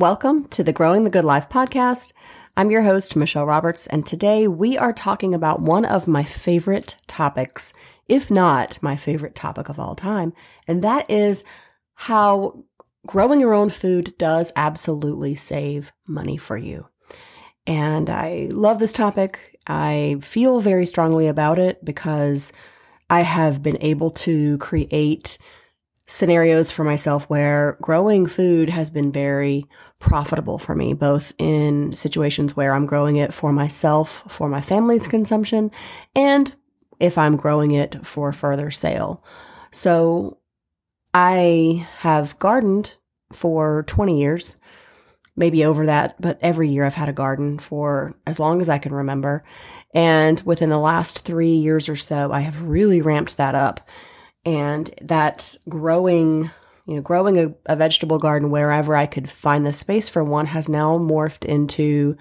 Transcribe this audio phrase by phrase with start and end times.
[0.00, 2.12] Welcome to the Growing the Good Life podcast.
[2.56, 6.96] I'm your host, Michelle Roberts, and today we are talking about one of my favorite
[7.06, 7.74] topics,
[8.08, 10.32] if not my favorite topic of all time,
[10.66, 11.44] and that is
[11.96, 12.64] how
[13.06, 16.88] growing your own food does absolutely save money for you.
[17.66, 19.58] And I love this topic.
[19.66, 22.54] I feel very strongly about it because
[23.10, 25.36] I have been able to create
[26.10, 29.64] scenarios for myself where growing food has been very
[30.00, 35.06] profitable for me, both in situations where I'm growing it for myself, for my family's
[35.06, 35.70] consumption,
[36.16, 36.52] and
[36.98, 39.22] if I'm growing it for further sale.
[39.70, 40.38] So
[41.14, 42.94] I have gardened
[43.32, 44.56] for 20 years,
[45.36, 48.78] maybe over that, but every year I've had a garden for as long as I
[48.78, 49.44] can remember.
[49.94, 53.88] And within the last three years or so, I have really ramped that up
[54.44, 56.50] and that growing
[56.86, 60.46] you know growing a, a, vegetable garden wherever i could find the space for one
[60.46, 62.16] has now morphed into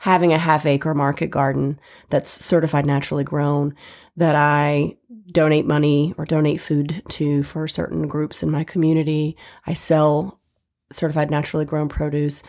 [0.00, 3.74] having a half acre market garden that's certified naturally grown
[4.16, 4.96] that i
[5.32, 9.36] donate money or donate food to for certain groups in my community.
[9.66, 10.40] I sell
[10.90, 12.42] certified naturally grown produce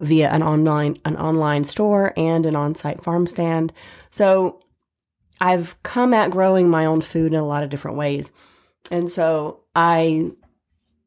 [0.00, 3.72] via an online an online store and an on-site farm stand.
[4.10, 4.60] So
[5.38, 8.32] i've come at growing my own food in a lot of different ways
[8.90, 10.30] and so I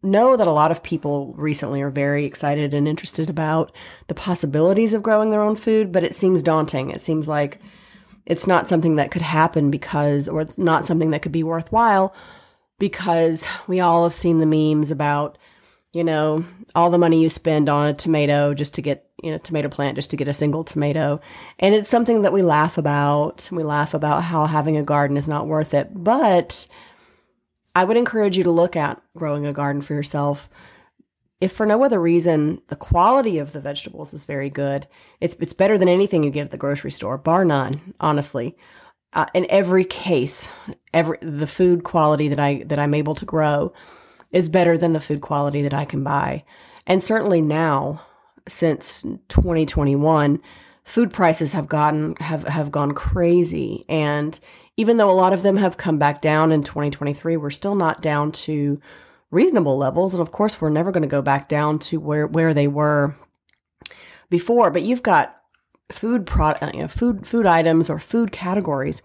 [0.01, 3.75] know that a lot of people recently are very excited and interested about
[4.07, 6.89] the possibilities of growing their own food, but it seems daunting.
[6.89, 7.59] It seems like
[8.25, 12.13] it's not something that could happen because, or it's not something that could be worthwhile
[12.77, 15.37] because we all have seen the memes about,
[15.91, 19.37] you know, all the money you spend on a tomato just to get, you know,
[19.37, 21.19] tomato plant just to get a single tomato.
[21.57, 23.49] And it's something that we laugh about.
[23.51, 25.89] We laugh about how having a garden is not worth it.
[25.91, 26.67] But
[27.79, 30.49] I would encourage you to look at growing a garden for yourself.
[31.39, 34.85] If for no other reason, the quality of the vegetables is very good.
[35.21, 37.93] It's it's better than anything you get at the grocery store, bar none.
[38.01, 38.57] Honestly,
[39.13, 40.49] uh, in every case,
[40.93, 43.71] every the food quality that I that I'm able to grow
[44.29, 46.43] is better than the food quality that I can buy.
[46.85, 48.01] And certainly now,
[48.45, 50.41] since 2021,
[50.83, 54.37] food prices have gotten have have gone crazy and
[54.79, 58.01] even though a lot of them have come back down in 2023, we're still not
[58.01, 58.79] down to
[59.29, 60.13] reasonable levels.
[60.13, 63.13] And of course, we're never going to go back down to where, where they were
[64.29, 64.71] before.
[64.71, 65.35] But you've got
[65.91, 69.01] food product, you know, food food items or food categories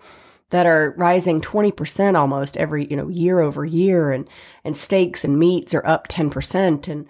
[0.51, 4.29] that are rising 20% almost every, you know, year over year and
[4.63, 7.09] and steaks and meats are up 10% and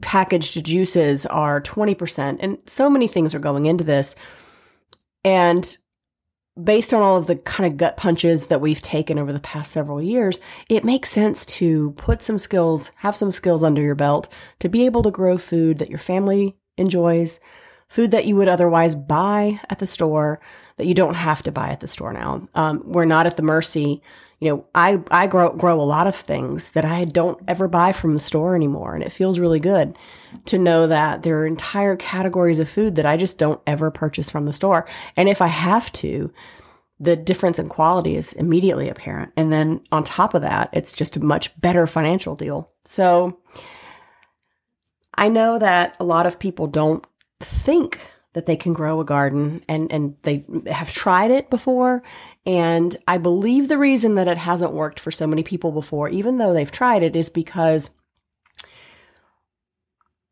[0.00, 4.14] packaged juices are 20% and so many things are going into this.
[5.24, 5.76] And
[6.62, 9.72] based on all of the kind of gut punches that we've taken over the past
[9.72, 14.32] several years, it makes sense to put some skills, have some skills under your belt
[14.60, 17.40] to be able to grow food that your family enjoys,
[17.88, 20.40] food that you would otherwise buy at the store
[20.76, 22.46] that you don't have to buy at the store now.
[22.54, 24.02] Um, we're not at the mercy.
[24.40, 27.92] You know, I, I grow, grow a lot of things that I don't ever buy
[27.92, 28.94] from the store anymore.
[28.94, 29.96] And it feels really good
[30.46, 34.30] to know that there are entire categories of food that I just don't ever purchase
[34.30, 34.86] from the store.
[35.16, 36.30] And if I have to,
[37.00, 39.32] the difference in quality is immediately apparent.
[39.36, 42.70] And then on top of that, it's just a much better financial deal.
[42.84, 43.38] So
[45.14, 47.06] I know that a lot of people don't
[47.40, 48.00] think
[48.36, 52.02] that they can grow a garden and, and they have tried it before.
[52.44, 56.36] And I believe the reason that it hasn't worked for so many people before, even
[56.36, 57.88] though they've tried it, is because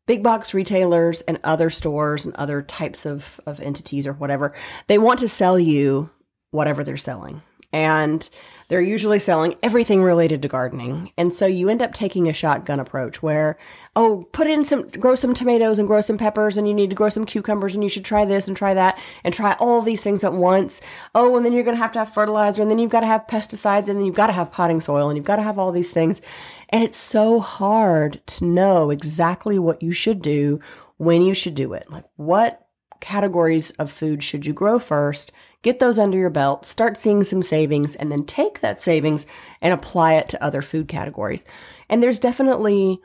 [0.05, 4.53] big box retailers and other stores and other types of, of entities or whatever,
[4.85, 6.11] they want to sell you
[6.51, 7.41] whatever they're selling.
[7.75, 8.29] And
[8.67, 11.11] they're usually selling everything related to gardening.
[11.17, 13.57] And so you end up taking a shotgun approach where,
[13.95, 16.95] oh, put in some, grow some tomatoes and grow some peppers, and you need to
[16.95, 20.01] grow some cucumbers, and you should try this and try that, and try all these
[20.01, 20.81] things at once.
[21.13, 23.07] Oh, and then you're going to have to have fertilizer, and then you've got to
[23.07, 25.59] have pesticides, and then you've got to have potting soil, and you've got to have
[25.59, 26.21] all these things.
[26.69, 30.59] And it's so hard to know exactly what you should do
[30.97, 31.91] when you should do it.
[31.91, 32.64] Like, what
[33.05, 35.31] categories of food should you grow first?
[35.61, 39.27] Get those under your belt, start seeing some savings, and then take that savings
[39.61, 41.45] and apply it to other food categories.
[41.87, 42.99] And there's definitely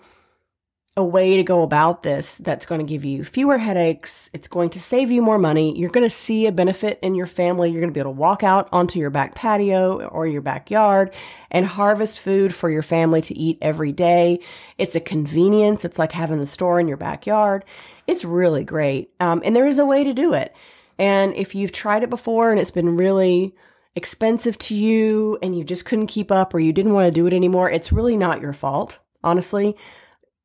[0.97, 4.29] a way to go about this that's going to give you fewer headaches.
[4.33, 5.79] It's going to save you more money.
[5.79, 7.71] You're going to see a benefit in your family.
[7.71, 11.15] You're going to be able to walk out onto your back patio or your backyard
[11.49, 14.41] and harvest food for your family to eat every day.
[14.79, 15.85] It's a convenience.
[15.85, 17.65] It's like having the store in your backyard.
[18.09, 19.13] It's really great.
[19.21, 20.55] Um, and there is a way to do it.
[20.99, 23.55] And if you've tried it before and it's been really
[23.95, 27.29] expensive to you and you just couldn't keep up or you didn't want to do
[27.29, 29.77] it anymore, it's really not your fault, honestly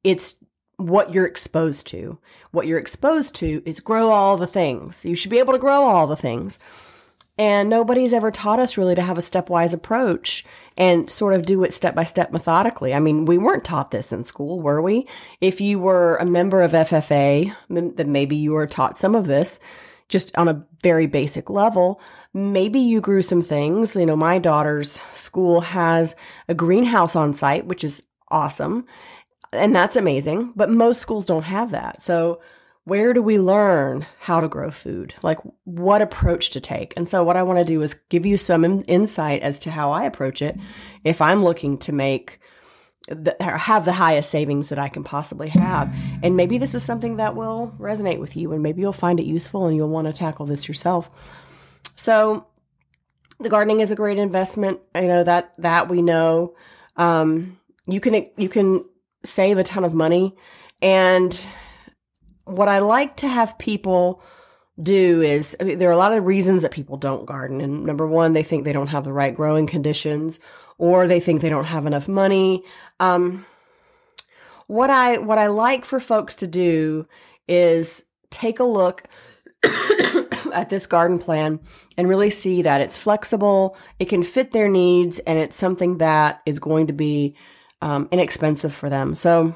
[0.05, 0.35] it's
[0.77, 2.19] what you're exposed to.
[2.51, 5.03] What you're exposed to is grow all the things.
[5.03, 6.59] You should be able to grow all the things.
[7.37, 10.45] And nobody's ever taught us really to have a stepwise approach
[10.77, 12.93] and sort of do it step by step methodically.
[12.93, 15.07] I mean, we weren't taught this in school, were we?
[15.41, 19.59] If you were a member of FFA, then maybe you were taught some of this
[20.07, 21.99] just on a very basic level.
[22.33, 23.95] Maybe you grew some things.
[23.95, 26.15] You know, my daughter's school has
[26.47, 28.85] a greenhouse on site, which is awesome.
[29.55, 30.53] And that's amazing.
[30.55, 32.03] But most schools don't have that.
[32.03, 32.41] So,
[32.85, 35.15] where do we learn how to grow food?
[35.23, 36.93] Like what approach to take?
[36.95, 39.91] And so, what I want to do is give you some insight as to how
[39.91, 40.57] I approach it
[41.03, 42.39] if I'm looking to make
[43.07, 45.93] the, have the highest savings that I can possibly have.
[46.23, 49.25] And maybe this is something that will resonate with you, and maybe you'll find it
[49.25, 51.09] useful and you'll want to tackle this yourself.
[51.95, 52.47] So,
[53.39, 54.79] the gardening is a great investment.
[54.95, 56.55] You know that that we know.
[56.97, 58.85] Um, you can you can
[59.25, 60.35] save a ton of money,
[60.81, 61.39] and
[62.45, 64.21] what I like to have people
[64.81, 67.61] do is I mean, there are a lot of reasons that people don't garden.
[67.61, 70.39] And number one, they think they don't have the right growing conditions,
[70.77, 72.63] or they think they don't have enough money.
[72.99, 73.45] Um,
[74.67, 77.07] what I what I like for folks to do
[77.47, 79.03] is take a look
[80.53, 81.59] at this garden plan
[81.97, 86.41] and really see that it's flexible, it can fit their needs, and it's something that
[86.45, 87.35] is going to be
[87.81, 89.15] um, inexpensive for them.
[89.15, 89.53] So,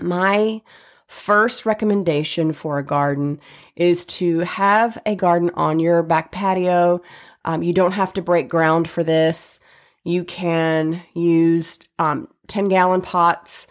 [0.00, 0.62] my
[1.08, 3.40] first recommendation for a garden
[3.74, 7.00] is to have a garden on your back patio.
[7.44, 9.58] Um, you don't have to break ground for this.
[10.04, 13.66] You can use um, 10 gallon pots.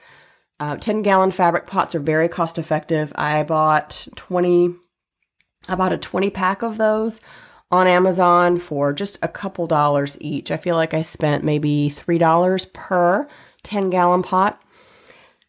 [0.59, 3.13] Uh, 10 gallon fabric pots are very cost effective.
[3.15, 4.73] I bought 20,
[5.69, 7.21] I bought a 20 pack of those
[7.69, 10.51] on Amazon for just a couple dollars each.
[10.51, 13.27] I feel like I spent maybe $3 per
[13.67, 14.61] 10 gallon pot.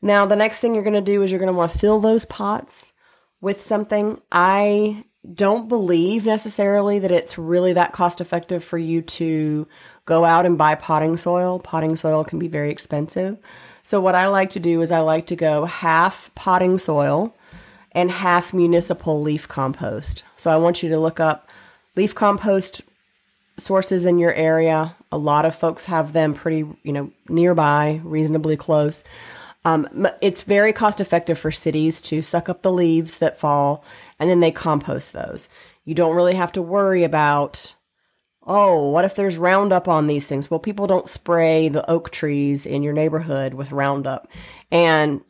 [0.03, 2.00] Now, the next thing you're going to do is you're going to want to fill
[2.00, 2.93] those pots
[3.41, 4.20] with something.
[4.31, 5.05] I
[5.35, 9.67] don't believe necessarily that it's really that cost effective for you to
[10.05, 11.59] go out and buy potting soil.
[11.59, 13.38] Potting soil can be very expensive.
[13.82, 17.35] So, what I like to do is I like to go half potting soil
[17.93, 20.23] and half municipal leaf compost.
[20.37, 21.49] So, I want you to look up
[21.97, 22.82] leaf compost
[23.59, 24.97] sources in your area.
[25.13, 29.05] A lot of folks have them pretty, you know, nearby, reasonably close.
[29.65, 33.85] Um, it's very cost effective for cities to suck up the leaves that fall
[34.19, 35.49] and then they compost those.
[35.85, 37.75] You don't really have to worry about,
[38.47, 40.51] oh, what if there's Roundup on these things?
[40.51, 44.29] Well, people don't spray the oak trees in your neighborhood with Roundup.
[44.71, 45.23] And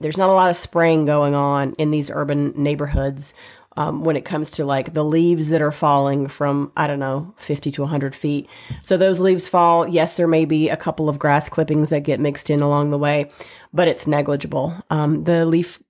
[0.00, 3.34] there's not a lot of spraying going on in these urban neighborhoods
[3.76, 7.34] um, when it comes to like the leaves that are falling from, I don't know,
[7.36, 8.48] 50 to 100 feet.
[8.82, 9.86] So those leaves fall.
[9.86, 12.98] Yes, there may be a couple of grass clippings that get mixed in along the
[12.98, 13.30] way,
[13.72, 14.74] but it's negligible.
[14.90, 15.80] Um, the leaf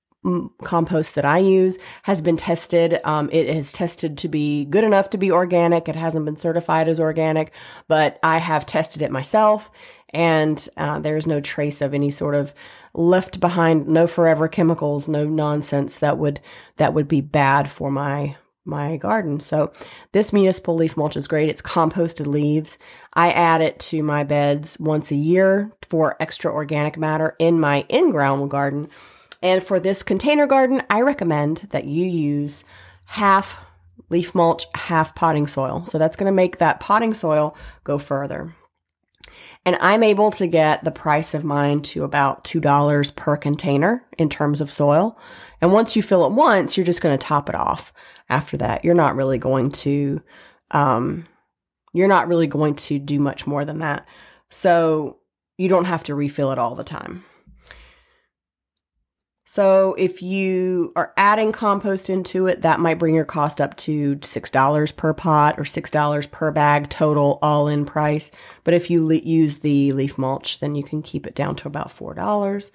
[0.62, 3.00] compost that I use has been tested.
[3.04, 5.88] Um, it is tested to be good enough to be organic.
[5.88, 7.52] It hasn't been certified as organic,
[7.88, 9.70] but I have tested it myself
[10.10, 12.54] and uh, there's no trace of any sort of
[12.94, 16.40] left behind no forever chemicals no nonsense that would
[16.76, 19.72] that would be bad for my my garden so
[20.12, 22.78] this municipal leaf mulch is great it's composted leaves
[23.14, 27.84] i add it to my beds once a year for extra organic matter in my
[27.88, 28.88] in-ground garden
[29.46, 32.64] and for this container garden i recommend that you use
[33.04, 33.56] half
[34.10, 38.52] leaf mulch half potting soil so that's going to make that potting soil go further
[39.66, 44.28] and I'm able to get the price of mine to about $2 per container in
[44.28, 45.18] terms of soil.
[45.60, 47.92] And once you fill it once, you're just going to top it off
[48.28, 48.84] after that.
[48.84, 50.22] You're not really going to,
[50.70, 51.26] um,
[51.92, 54.06] you're not really going to do much more than that.
[54.50, 55.18] So
[55.58, 57.24] you don't have to refill it all the time.
[59.48, 64.16] So if you are adding compost into it, that might bring your cost up to
[64.16, 68.32] $6 per pot or $6 per bag total all in price.
[68.64, 71.68] But if you le- use the leaf mulch, then you can keep it down to
[71.68, 72.72] about $4.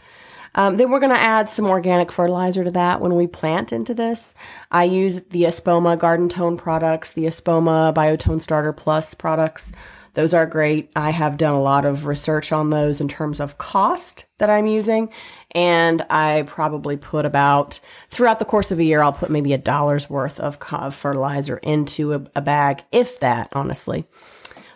[0.56, 3.94] Um, then we're going to add some organic fertilizer to that when we plant into
[3.94, 4.34] this.
[4.70, 9.72] I use the Espoma Garden Tone products, the Espoma Biotone Starter Plus products.
[10.14, 10.92] Those are great.
[10.94, 14.68] I have done a lot of research on those in terms of cost that I'm
[14.68, 15.10] using.
[15.52, 17.80] And I probably put about,
[18.10, 20.58] throughout the course of a year, I'll put maybe a dollar's worth of,
[20.94, 24.06] fertilizer into a, a bag, if that, honestly.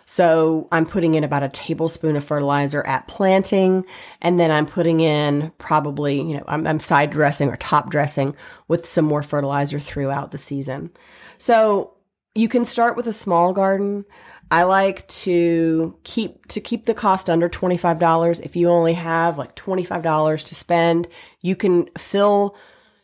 [0.06, 3.84] So I'm putting in about a tablespoon of fertilizer at planting,
[4.22, 8.36] and then I'm putting in probably, you know, I'm, I'm, side dressing or top dressing
[8.68, 10.90] with some more fertilizer throughout the season.
[11.38, 11.94] So
[12.36, 14.04] you can start with a small garden.
[14.48, 18.40] I like to keep to keep the cost under $25.
[18.44, 21.08] If you only have like $25 to spend,
[21.40, 22.56] you can fill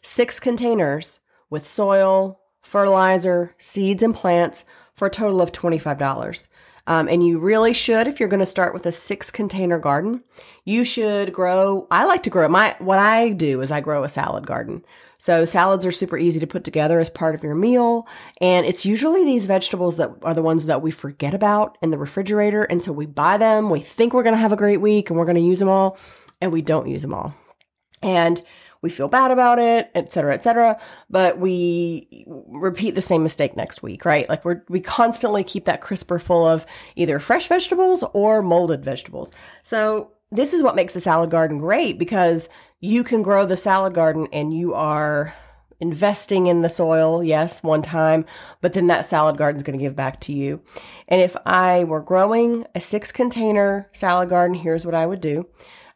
[0.03, 1.19] 6 containers
[1.51, 6.49] with soil, fertilizer, seeds and plants for a total of $25.
[6.87, 10.25] Um, and you really should, if you're going to start with a six container garden,
[10.65, 11.87] you should grow.
[11.91, 14.85] I like to grow my, what I do is I grow a salad garden.
[15.19, 18.09] So salads are super easy to put together as part of your meal.
[18.41, 21.99] And it's usually these vegetables that are the ones that we forget about in the
[21.99, 22.65] refrigerator.
[22.65, 23.71] And so we buy them.
[23.71, 25.69] We think we're going to have a great week and we're going to use them
[25.69, 25.97] all
[26.41, 27.35] and we don't use them all.
[28.03, 28.43] And
[28.83, 30.79] we feel bad about it, et cetera, et cetera.
[31.09, 34.29] But we repeat the same mistake next week, right?
[34.29, 39.33] Like we're, we constantly keep that crisper full of either fresh vegetables or molded vegetables.
[39.63, 42.49] So this is what makes a salad garden great because
[42.81, 45.33] you can grow the salad garden and you are
[45.79, 48.25] investing in the soil, yes, one time,
[48.61, 50.63] but then that salad garden is going to give back to you.
[51.09, 55.49] And if I were growing a six container salad garden, here's what I would do.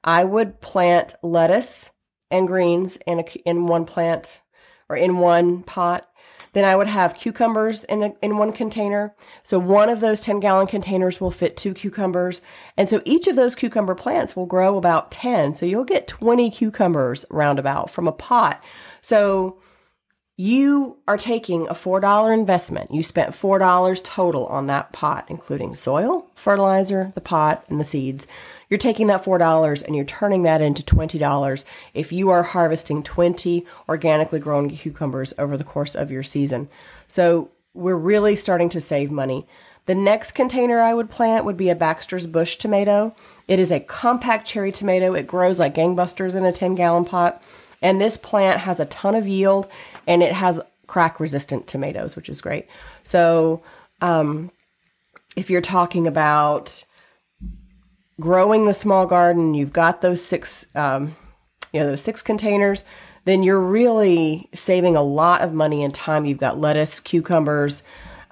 [0.03, 1.93] I would plant lettuce
[2.31, 4.41] and greens in a, in one plant
[4.89, 6.11] or in one pot.
[6.53, 9.15] Then I would have cucumbers in a, in one container.
[9.43, 12.41] So one of those 10 gallon containers will fit two cucumbers.
[12.79, 15.55] And so each of those cucumber plants will grow about 10.
[15.55, 18.65] So you'll get 20 cucumbers roundabout from a pot.
[19.03, 19.59] So
[20.37, 22.93] you are taking a $4 investment.
[22.93, 28.27] You spent $4 total on that pot, including soil, fertilizer, the pot, and the seeds.
[28.69, 31.65] You're taking that $4 and you're turning that into $20
[31.95, 36.69] if you are harvesting 20 organically grown cucumbers over the course of your season.
[37.09, 39.47] So we're really starting to save money.
[39.87, 43.15] The next container I would plant would be a Baxter's Bush tomato.
[43.47, 45.15] It is a compact cherry tomato.
[45.15, 47.41] It grows like gangbusters in a 10 gallon pot.
[47.83, 49.69] And this plant has a ton of yield
[50.07, 52.67] and it has crack resistant tomatoes, which is great.
[53.05, 53.63] So,
[54.01, 54.51] um,
[55.37, 56.85] if you're talking about
[58.21, 61.15] growing the small garden, you've got those six, um,
[61.73, 62.85] you know, those six containers,
[63.25, 66.25] then you're really saving a lot of money and time.
[66.25, 67.83] You've got lettuce, cucumbers.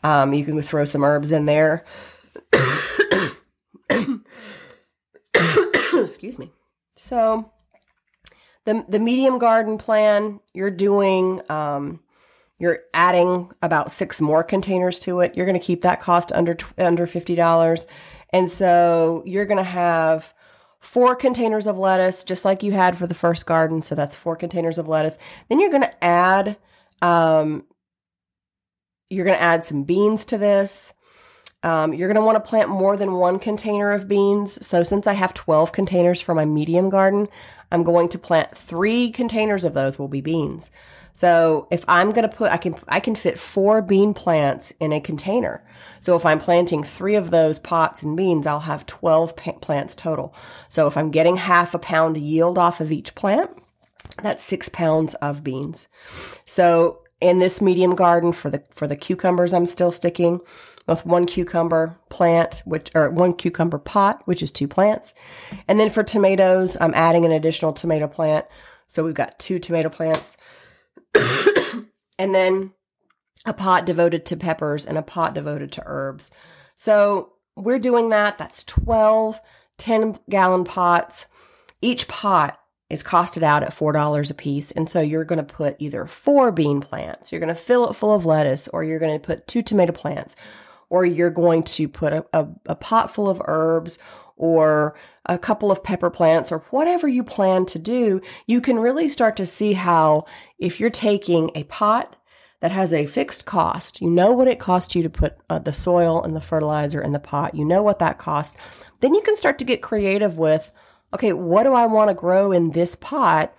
[0.02, 1.84] Um, you can throw some herbs in there.
[5.92, 6.50] Excuse me.
[6.96, 7.50] So
[8.64, 11.40] the the medium garden plan, you're doing.
[11.50, 12.00] Um,
[12.56, 15.36] you're adding about six more containers to it.
[15.36, 17.86] You're going to keep that cost under under fifty dollars.
[18.30, 20.32] And so you're going to have
[20.78, 23.82] four containers of lettuce, just like you had for the first garden.
[23.82, 25.18] So that's four containers of lettuce.
[25.48, 26.56] Then you're going to add,
[27.02, 27.64] um,
[29.10, 30.92] you're going to add some beans to this.
[31.64, 34.64] Um, you're going to want to plant more than one container of beans.
[34.64, 37.26] So since I have 12 containers for my medium garden,
[37.72, 40.70] I'm going to plant three containers of those will be beans.
[41.14, 44.92] So if I'm going to put, I can, I can fit four bean plants in
[44.92, 45.64] a container.
[46.00, 49.94] So if I'm planting three of those pots and beans, I'll have 12 pa- plants
[49.94, 50.34] total.
[50.68, 53.50] So if I'm getting half a pound yield off of each plant,
[54.22, 55.88] that's six pounds of beans.
[56.44, 60.40] So in this medium garden for the, for the cucumbers, I'm still sticking
[60.86, 65.14] with one cucumber plant, which, or one cucumber pot, which is two plants.
[65.66, 68.46] And then for tomatoes, I'm adding an additional tomato plant.
[68.86, 70.36] So we've got two tomato plants.
[72.18, 72.72] and then
[73.46, 76.30] a pot devoted to peppers and a pot devoted to herbs.
[76.76, 78.38] So we're doing that.
[78.38, 79.40] That's 12
[79.78, 81.26] 10 gallon pots.
[81.80, 82.58] Each pot
[82.90, 84.70] is costed out at $4 a piece.
[84.70, 87.94] And so you're going to put either four bean plants, you're going to fill it
[87.94, 90.36] full of lettuce, or you're going to put two tomato plants,
[90.94, 93.98] or you're going to put a, a, a pot full of herbs
[94.36, 94.94] or
[95.26, 99.34] a couple of pepper plants or whatever you plan to do, you can really start
[99.36, 100.24] to see how
[100.56, 102.14] if you're taking a pot
[102.60, 105.72] that has a fixed cost, you know what it costs you to put uh, the
[105.72, 108.56] soil and the fertilizer in the pot, you know what that costs,
[109.00, 110.70] then you can start to get creative with,
[111.12, 113.52] okay, what do I want to grow in this pot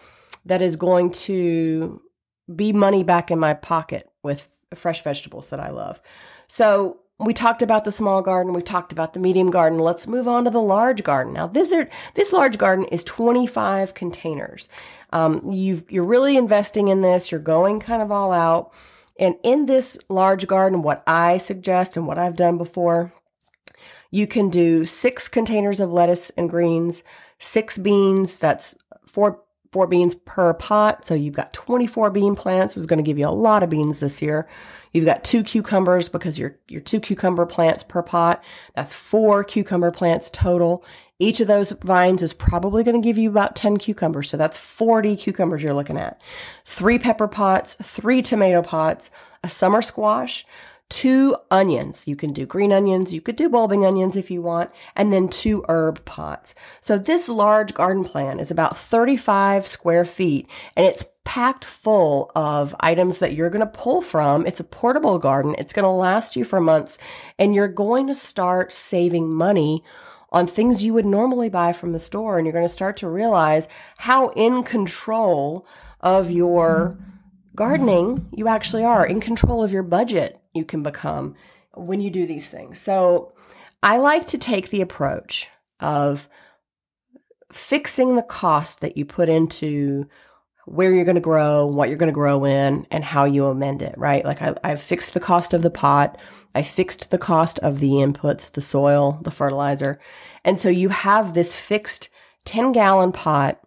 [0.45, 2.01] that is going to
[2.55, 6.01] be money back in my pocket with fresh vegetables that I love?
[6.47, 9.79] So we talked about the small garden, we talked about the medium garden.
[9.79, 11.33] Let's move on to the large garden.
[11.33, 14.67] Now, this are, this large garden is 25 containers.
[15.11, 17.31] Um, you are really investing in this.
[17.31, 18.73] You're going kind of all out.
[19.17, 23.13] And in this large garden, what I suggest and what I've done before,
[24.11, 27.01] you can do six containers of lettuce and greens,
[27.39, 28.37] six beans.
[28.37, 28.75] That's
[29.07, 29.41] four
[29.75, 31.05] four beans per pot.
[31.05, 32.75] So you've got 24 bean plants.
[32.75, 34.47] Was going to give you a lot of beans this year.
[34.93, 38.41] You've got two cucumbers because you're, you're two cucumber plants per pot.
[38.73, 40.81] That's four cucumber plants total.
[41.19, 44.29] Each of those vines is probably going to give you about 10 cucumbers.
[44.29, 46.21] So that's 40 cucumbers you're looking at.
[46.63, 49.11] Three pepper pots, three tomato pots,
[49.43, 50.45] a summer squash,
[50.89, 52.07] two onions.
[52.07, 55.29] You can do green onions, you could do bulbing onions if you want, and then
[55.29, 56.53] two herb pots.
[56.81, 62.75] So this large garden plan is about 35 square feet and it's packed full of
[62.79, 64.45] items that you're going to pull from.
[64.45, 65.55] It's a portable garden.
[65.57, 66.97] It's going to last you for months
[67.39, 69.83] and you're going to start saving money
[70.31, 73.09] on things you would normally buy from the store and you're going to start to
[73.09, 75.65] realize how in control
[76.01, 76.97] of your
[77.55, 81.35] gardening you actually are in control of your budget you can become
[81.73, 82.79] when you do these things.
[82.79, 83.33] So
[83.83, 86.29] I like to take the approach of
[87.51, 90.07] fixing the cost that you put into
[90.65, 93.83] where you're going to grow, what you're going to grow in, and how you amend
[93.83, 94.25] it, right?
[94.25, 96.17] Like I, I've fixed the cost of the pot.
[96.55, 99.99] I fixed the cost of the inputs, the soil, the fertilizer.
[100.43, 102.09] And so you have this fixed
[102.45, 103.61] 10 gallon pot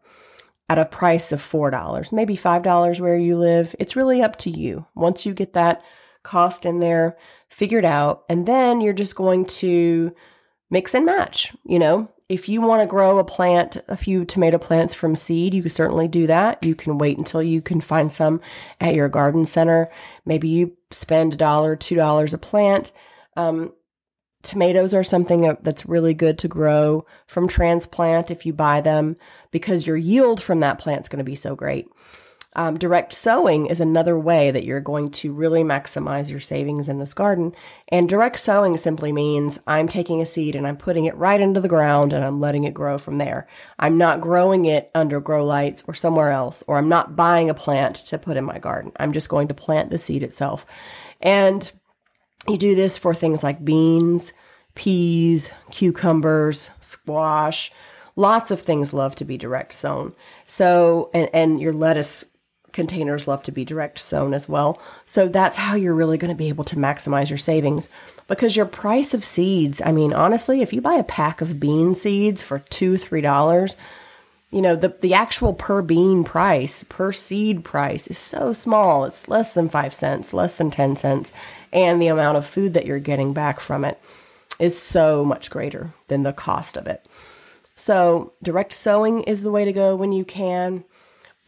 [0.68, 3.75] at a price of $4, maybe $5 where you live.
[3.78, 4.87] It's really up to you.
[4.95, 5.83] Once you get that
[6.29, 7.17] cost in there
[7.49, 10.15] figured out, and then you're just going to
[10.71, 11.55] mix and match.
[11.65, 15.55] You know, if you want to grow a plant, a few tomato plants from seed,
[15.55, 16.63] you can certainly do that.
[16.63, 18.43] You can wait until you can find some
[18.81, 19.91] at your garden center.
[20.27, 22.93] Maybe you spend a dollar, two dollars a plant.
[23.37, 23.73] Um,
[24.43, 29.17] tomatoes are something that's really good to grow from transplant if you buy them
[29.51, 31.89] because your yield from that plant is going to be so great.
[32.57, 36.99] Um, direct sowing is another way that you're going to really maximize your savings in
[36.99, 37.55] this garden.
[37.88, 41.61] And direct sowing simply means I'm taking a seed and I'm putting it right into
[41.61, 43.47] the ground and I'm letting it grow from there.
[43.78, 47.55] I'm not growing it under grow lights or somewhere else, or I'm not buying a
[47.55, 48.93] plant to put in my garden.
[48.99, 50.64] I'm just going to plant the seed itself.
[51.21, 51.71] And
[52.49, 54.33] you do this for things like beans,
[54.75, 57.71] peas, cucumbers, squash.
[58.17, 60.14] Lots of things love to be direct sown.
[60.47, 62.25] So, and, and your lettuce
[62.73, 64.81] containers love to be direct sown as well.
[65.07, 67.89] So that's how you're really going to be able to maximize your savings
[68.27, 71.95] because your price of seeds, I mean, honestly, if you buy a pack of bean
[71.95, 73.77] seeds for two, three dollars,
[74.51, 79.05] you know, the, the actual per bean price, per seed price is so small.
[79.05, 81.33] It's less than five cents, less than 10 cents.
[81.71, 84.01] And the amount of food that you're getting back from it
[84.59, 87.05] is so much greater than the cost of it.
[87.77, 90.85] So, direct sowing is the way to go when you can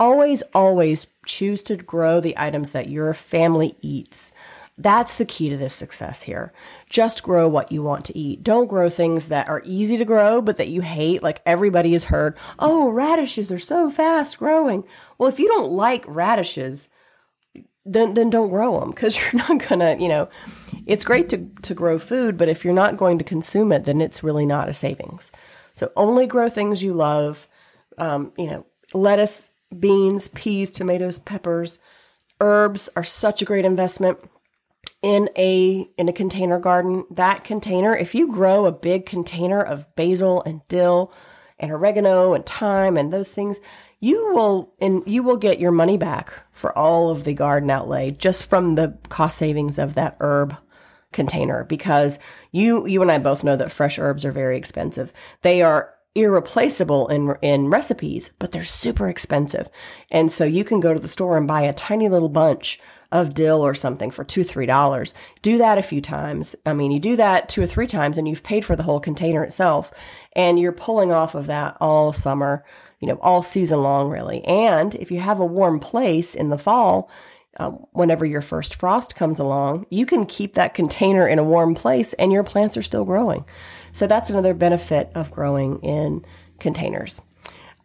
[0.00, 4.32] always, always choose to grow the items that your family eats.
[4.78, 6.54] That's the key to this success here.
[6.88, 8.42] Just grow what you want to eat.
[8.42, 11.22] Don't grow things that are easy to grow, but that you hate.
[11.22, 14.84] Like everybody has heard, oh, radishes are so fast growing.
[15.18, 16.88] Well, if you don't like radishes,
[17.84, 20.30] then, then don't grow them because you're not gonna, you know,
[20.86, 24.00] it's great to, to grow food, but if you're not going to consume it, then
[24.00, 25.30] it's really not a savings.
[25.74, 27.46] So only grow things you love.
[27.98, 31.78] Um, you know, lettuce beans, peas, tomatoes, peppers,
[32.40, 34.18] herbs are such a great investment
[35.02, 37.04] in a in a container garden.
[37.10, 41.12] That container, if you grow a big container of basil and dill
[41.58, 43.60] and oregano and thyme and those things,
[44.00, 48.10] you will and you will get your money back for all of the garden outlay
[48.10, 50.56] just from the cost savings of that herb
[51.12, 52.18] container because
[52.52, 55.12] you you and I both know that fresh herbs are very expensive.
[55.42, 59.68] They are irreplaceable in in recipes, but they're super expensive.
[60.10, 62.80] And so you can go to the store and buy a tiny little bunch
[63.12, 65.14] of dill or something for two, three dollars.
[65.42, 66.54] Do that a few times.
[66.64, 69.00] I mean, you do that two or three times and you've paid for the whole
[69.00, 69.92] container itself.
[70.34, 72.64] And you're pulling off of that all summer,
[73.00, 74.44] you know, all season long, really.
[74.44, 77.10] And if you have a warm place in the fall,
[77.60, 81.74] uh, whenever your first frost comes along, you can keep that container in a warm
[81.74, 83.44] place and your plants are still growing.
[83.92, 86.24] So that's another benefit of growing in
[86.58, 87.20] containers.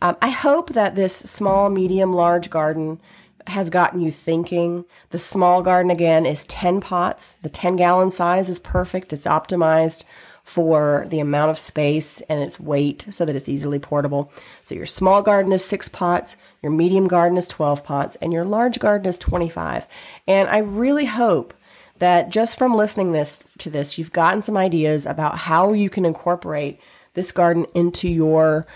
[0.01, 3.01] Um, I hope that this small, medium, large garden
[3.47, 4.85] has gotten you thinking.
[5.09, 7.35] The small garden again is 10 pots.
[7.41, 9.11] The 10 gallon size is perfect.
[9.11, 10.05] It's optimized
[10.45, 14.31] for the amount of space and its weight so that it's easily portable.
[14.61, 18.45] So your small garden is six pots, your medium garden is 12 pots, and your
[18.45, 19.87] large garden is 25.
[20.27, 21.55] And I really hope
[21.97, 26.05] that just from listening this to this, you've gotten some ideas about how you can
[26.05, 26.79] incorporate
[27.15, 28.67] this garden into your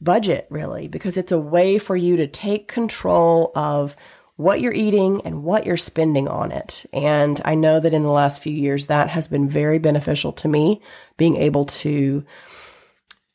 [0.00, 3.96] budget, really, because it's a way for you to take control of
[4.38, 6.86] what you're eating and what you're spending on it.
[6.92, 10.46] And I know that in the last few years, that has been very beneficial to
[10.46, 10.80] me,
[11.16, 12.24] being able to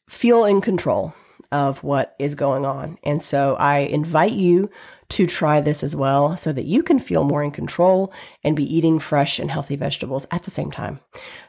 [0.08, 1.14] feel in control
[1.52, 2.98] of what is going on.
[3.04, 4.70] And so I invite you
[5.14, 8.12] to try this as well so that you can feel more in control
[8.44, 11.00] and be eating fresh and healthy vegetables at the same time.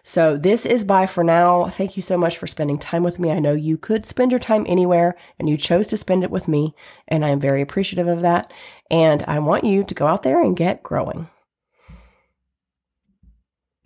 [0.03, 1.67] So this is bye for now.
[1.69, 3.31] Thank you so much for spending time with me.
[3.31, 6.47] I know you could spend your time anywhere and you chose to spend it with
[6.47, 6.75] me,
[7.09, 8.53] and I am very appreciative of that.
[8.91, 11.29] And I want you to go out there and get growing.